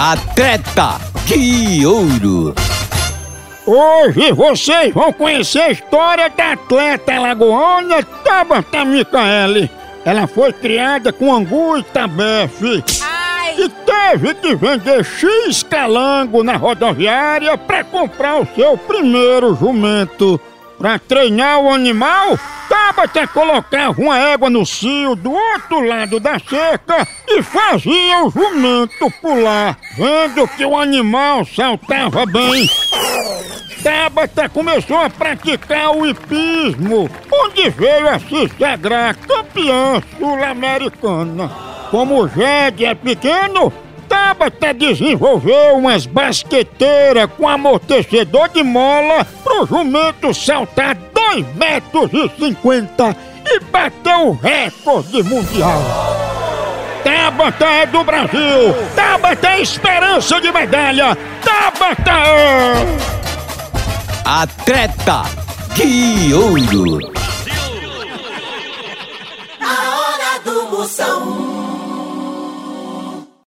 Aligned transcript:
A 0.00 0.16
treta 0.16 1.00
de 1.26 1.84
ouro. 1.84 2.54
Hoje 3.66 4.30
vocês 4.30 4.94
vão 4.94 5.12
conhecer 5.12 5.58
a 5.58 5.70
história 5.72 6.30
da 6.30 6.52
atleta 6.52 7.14
alagoana 7.14 8.00
Tabata 8.22 8.84
Micaele. 8.84 9.68
Ela 10.04 10.28
foi 10.28 10.52
criada 10.52 11.12
com 11.12 11.34
angu 11.34 11.78
e 11.78 11.82
tabefe. 11.82 12.84
E 13.58 13.68
teve 13.68 14.34
que 14.34 14.54
vender 14.54 15.04
X 15.04 15.64
calango 15.64 16.44
na 16.44 16.56
rodoviária 16.56 17.58
para 17.58 17.82
comprar 17.82 18.40
o 18.40 18.46
seu 18.54 18.78
primeiro 18.78 19.56
jumento. 19.56 20.40
Para 20.78 21.00
treinar 21.00 21.58
o 21.58 21.72
animal, 21.72 22.38
Tabata 22.68 23.26
colocava 23.28 24.00
uma 24.00 24.18
égua 24.18 24.50
no 24.50 24.66
cio 24.66 25.14
do 25.14 25.32
outro 25.32 25.80
lado 25.80 26.20
da 26.20 26.38
cerca 26.38 27.08
e 27.26 27.42
fazia 27.42 28.24
o 28.24 28.30
jumento 28.30 29.10
pular. 29.22 29.78
Vendo 29.96 30.46
que 30.48 30.64
o 30.64 30.76
animal 30.76 31.46
saltava 31.46 32.26
bem, 32.26 32.68
Tabata 33.82 34.48
começou 34.48 34.98
a 34.98 35.08
praticar 35.08 35.96
o 35.96 36.06
hipismo, 36.06 37.08
onde 37.32 37.70
veio 37.70 38.08
a 38.08 38.18
se 38.18 38.48
sagrar 38.58 39.16
campeã 39.16 40.02
sul-americana. 40.18 41.50
Como 41.90 42.22
o 42.22 42.28
Jed 42.28 42.84
é 42.84 42.94
pequeno, 42.94 43.72
Tabata 44.08 44.74
desenvolveu 44.74 45.76
umas 45.76 46.04
basqueteiras 46.04 47.30
com 47.36 47.48
amortecedor 47.48 48.48
de 48.50 48.62
mola 48.62 49.24
pro 49.42 49.66
jumento 49.66 50.34
saltar 50.34 50.96
2 51.34 51.44
metros 51.56 52.10
e 52.12 52.46
50 52.46 53.16
e 53.44 53.60
bateu 53.60 54.28
o 54.28 54.32
recorde 54.32 55.22
mundial. 55.24 55.82
Tabata 57.04 57.66
é 57.66 57.86
do 57.86 58.02
Brasil! 58.02 58.74
Tabata 58.94 59.48
é 59.48 59.60
esperança 59.60 60.40
de 60.40 60.50
medalha! 60.50 61.16
Tabata 61.44 62.10
é... 62.10 62.98
A 64.24 64.46
treta 64.46 65.22
de 65.74 66.32
ouro. 66.34 66.98
A 69.60 69.98
hora 69.98 70.40
do 70.44 70.70
Moção. 70.70 71.47